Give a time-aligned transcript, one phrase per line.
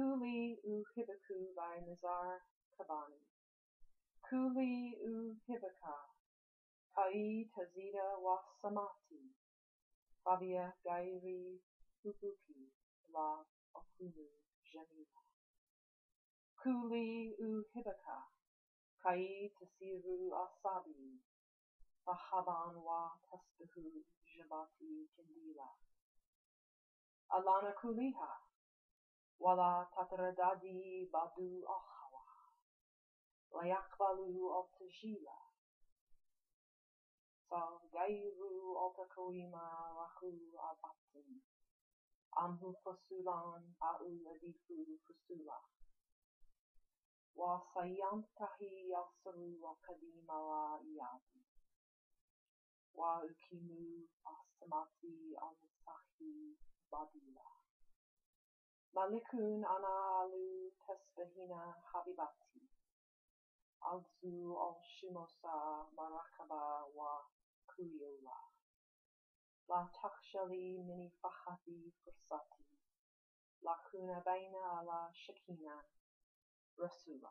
[0.00, 2.40] Kuli u Hibaku by Nizar
[2.72, 3.20] Qabanni.
[4.24, 5.96] Kuli u Hibaka,
[6.94, 9.20] Kai Tazida wa Samati,
[10.24, 11.60] Fabia Gairi
[12.00, 12.72] Fubuki,
[13.12, 13.44] La
[13.76, 14.28] Okunu
[14.72, 15.20] Jamila.
[16.62, 18.18] Kuli u Hibaka,
[19.04, 21.20] Kai Tasiru Asabi,
[22.06, 24.00] Fahaban wa Tasbihu
[24.32, 25.68] Jabati Kindila.
[27.36, 28.49] Alana Kuliha,
[29.40, 32.24] ولا تترددي بدو الهوى
[33.54, 34.18] ليقبل
[34.60, 35.26] التسجيل
[37.50, 38.38] فغير
[38.86, 41.40] التقويم له البطن
[42.32, 44.66] عنه فصولا أو أضيف
[45.08, 45.60] فصولا.
[47.34, 51.44] وسينتهي السر القديم والإيادي
[52.94, 56.56] وأقيم السماء المستحيل
[56.92, 57.69] بديلا.
[58.94, 62.58] Malikun ana alu tasbihina habibati.
[63.86, 67.22] Alzu al shimosa marakaba wa
[67.70, 68.38] kuyola.
[69.68, 72.66] La takshali mini fahati fursati.
[73.62, 75.84] La kuna baina ala shakina
[76.76, 77.30] rasula.